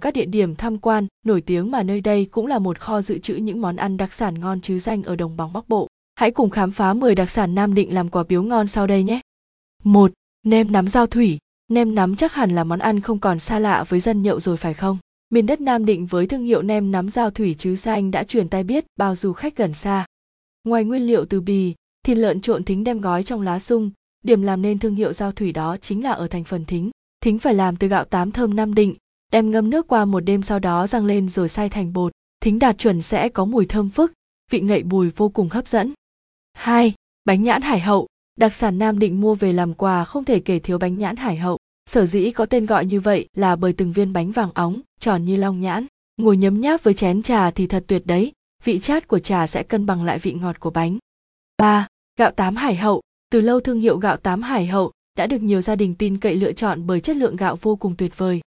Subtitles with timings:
[0.00, 3.18] các địa điểm tham quan nổi tiếng mà nơi đây cũng là một kho dự
[3.18, 5.88] trữ những món ăn đặc sản ngon chứ danh ở đồng bằng Bắc Bộ.
[6.14, 9.02] Hãy cùng khám phá 10 đặc sản Nam Định làm quà biếu ngon sau đây
[9.02, 9.20] nhé.
[9.84, 10.12] 1.
[10.42, 11.38] Nem nắm giao thủy.
[11.68, 14.56] Nem nắm chắc hẳn là món ăn không còn xa lạ với dân nhậu rồi
[14.56, 14.98] phải không?
[15.30, 18.48] Miền đất Nam Định với thương hiệu nem nắm giao thủy chứ danh đã truyền
[18.48, 20.06] tai biết bao du khách gần xa.
[20.64, 23.90] Ngoài nguyên liệu từ bì, thịt lợn trộn thính đem gói trong lá sung,
[24.24, 26.90] điểm làm nên thương hiệu giao thủy đó chính là ở thành phần thính.
[27.20, 28.94] Thính phải làm từ gạo tám thơm Nam Định,
[29.32, 32.12] đem ngâm nước qua một đêm sau đó rang lên rồi xay thành bột.
[32.40, 34.12] Thính đạt chuẩn sẽ có mùi thơm phức,
[34.50, 35.92] vị ngậy bùi vô cùng hấp dẫn.
[36.52, 36.94] 2.
[37.24, 38.06] Bánh nhãn hải hậu,
[38.38, 41.36] đặc sản Nam Định mua về làm quà không thể kể thiếu bánh nhãn hải
[41.36, 41.58] hậu.
[41.90, 45.24] Sở dĩ có tên gọi như vậy là bởi từng viên bánh vàng óng, tròn
[45.24, 45.86] như long nhãn.
[46.16, 48.32] Ngồi nhấm nháp với chén trà thì thật tuyệt đấy,
[48.64, 50.98] vị chát của trà sẽ cân bằng lại vị ngọt của bánh.
[51.58, 51.86] 3.
[52.18, 53.00] Gạo tám hải hậu,
[53.30, 56.36] từ lâu thương hiệu gạo tám hải hậu đã được nhiều gia đình tin cậy
[56.36, 58.40] lựa chọn bởi chất lượng gạo vô cùng tuyệt vời.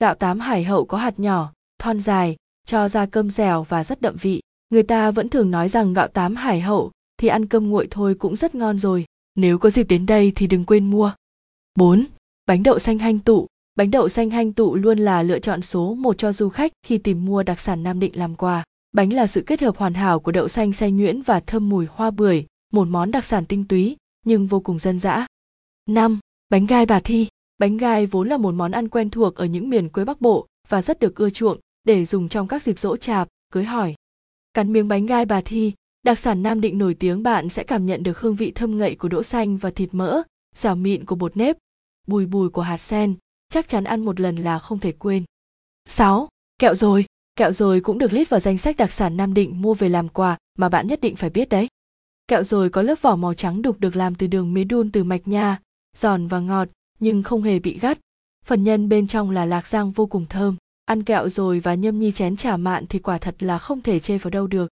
[0.00, 4.00] Gạo tám hải hậu có hạt nhỏ, thon dài, cho ra cơm dẻo và rất
[4.00, 4.40] đậm vị.
[4.70, 8.14] Người ta vẫn thường nói rằng gạo tám hải hậu thì ăn cơm nguội thôi
[8.18, 9.04] cũng rất ngon rồi.
[9.34, 11.12] Nếu có dịp đến đây thì đừng quên mua.
[11.74, 12.04] 4.
[12.46, 13.46] Bánh đậu xanh hanh tụ.
[13.74, 16.98] Bánh đậu xanh hanh tụ luôn là lựa chọn số một cho du khách khi
[16.98, 18.64] tìm mua đặc sản Nam Định làm quà.
[18.92, 21.86] Bánh là sự kết hợp hoàn hảo của đậu xanh xay nhuyễn và thơm mùi
[21.86, 25.26] hoa bưởi, một món đặc sản tinh túy nhưng vô cùng dân dã.
[25.88, 26.18] 5.
[26.48, 27.26] Bánh gai bà thi.
[27.58, 30.46] Bánh gai vốn là một món ăn quen thuộc ở những miền quê Bắc Bộ
[30.68, 33.94] và rất được ưa chuộng để dùng trong các dịp dỗ chạp, cưới hỏi.
[34.54, 37.86] Cắn miếng bánh gai bà thi, đặc sản Nam Định nổi tiếng bạn sẽ cảm
[37.86, 40.22] nhận được hương vị thơm ngậy của đỗ xanh và thịt mỡ,
[40.54, 41.56] dẻo mịn của bột nếp,
[42.06, 43.14] bùi bùi của hạt sen,
[43.48, 45.24] chắc chắn ăn một lần là không thể quên.
[45.84, 46.28] 6.
[46.58, 47.04] Kẹo rồi.
[47.36, 50.08] Kẹo rồi cũng được list vào danh sách đặc sản Nam Định mua về làm
[50.08, 51.68] quà mà bạn nhất định phải biết đấy.
[52.28, 55.04] Kẹo rồi có lớp vỏ màu trắng đục được làm từ đường mía đun từ
[55.04, 55.60] mạch nha,
[55.96, 56.68] giòn và ngọt,
[57.00, 57.98] nhưng không hề bị gắt.
[58.44, 60.56] Phần nhân bên trong là lạc giang vô cùng thơm.
[60.84, 63.98] Ăn kẹo rồi và nhâm nhi chén trà mạn thì quả thật là không thể
[63.98, 64.68] chê vào đâu được.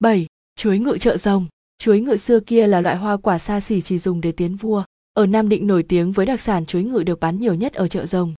[0.00, 0.26] 7.
[0.56, 1.46] Chuối ngự chợ rồng.
[1.78, 4.84] Chuối ngự xưa kia là loại hoa quả xa xỉ chỉ dùng để tiến vua.
[5.14, 7.88] Ở Nam Định nổi tiếng với đặc sản chuối ngự được bán nhiều nhất ở
[7.88, 8.34] chợ rồng.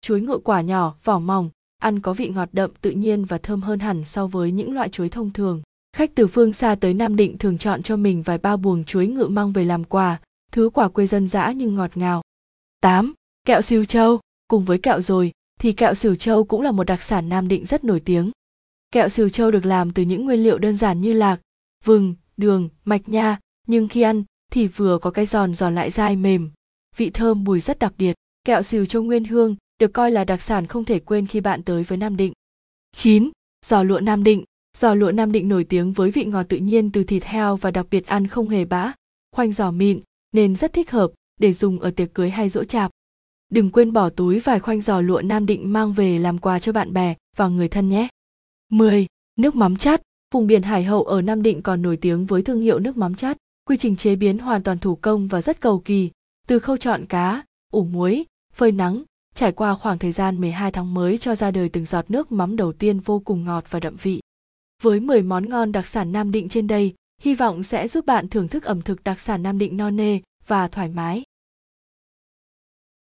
[0.00, 3.62] Chuối ngự quả nhỏ, vỏ mỏng, ăn có vị ngọt đậm tự nhiên và thơm
[3.62, 5.62] hơn hẳn so với những loại chuối thông thường.
[5.96, 9.06] Khách từ phương xa tới Nam Định thường chọn cho mình vài bao buồng chuối
[9.06, 10.20] ngự mang về làm quà,
[10.52, 12.22] thứ quả quê dân dã nhưng ngọt ngào.
[12.80, 13.14] 8.
[13.44, 17.02] Kẹo siêu châu, cùng với kẹo rồi thì kẹo siêu châu cũng là một đặc
[17.02, 18.30] sản Nam Định rất nổi tiếng.
[18.90, 21.40] Kẹo siêu châu được làm từ những nguyên liệu đơn giản như lạc,
[21.84, 26.16] vừng, đường, mạch nha, nhưng khi ăn thì vừa có cái giòn giòn lại dai
[26.16, 26.50] mềm,
[26.96, 28.14] vị thơm mùi rất đặc biệt.
[28.44, 31.62] Kẹo siêu châu nguyên hương được coi là đặc sản không thể quên khi bạn
[31.62, 32.32] tới với Nam Định.
[32.96, 33.30] 9.
[33.66, 34.44] Giò lụa Nam Định
[34.76, 37.70] Giò lụa Nam Định nổi tiếng với vị ngọt tự nhiên từ thịt heo và
[37.70, 38.92] đặc biệt ăn không hề bã,
[39.32, 40.00] khoanh giò mịn
[40.32, 41.10] nên rất thích hợp
[41.40, 42.90] để dùng ở tiệc cưới hay dỗ chạp.
[43.50, 46.72] Đừng quên bỏ túi vài khoanh giò lụa Nam Định mang về làm quà cho
[46.72, 48.08] bạn bè và người thân nhé.
[48.70, 49.06] 10.
[49.36, 50.02] Nước mắm chát.
[50.34, 53.14] Vùng biển Hải Hậu ở Nam Định còn nổi tiếng với thương hiệu nước mắm
[53.14, 53.36] chát.
[53.68, 56.10] Quy trình chế biến hoàn toàn thủ công và rất cầu kỳ,
[56.46, 58.24] từ khâu chọn cá, ủ muối,
[58.54, 59.02] phơi nắng,
[59.34, 62.56] trải qua khoảng thời gian 12 tháng mới cho ra đời từng giọt nước mắm
[62.56, 64.20] đầu tiên vô cùng ngọt và đậm vị.
[64.82, 68.28] Với 10 món ngon đặc sản Nam Định trên đây, hy vọng sẽ giúp bạn
[68.28, 71.24] thưởng thức ẩm thực đặc sản Nam Định no nê và thoải mái.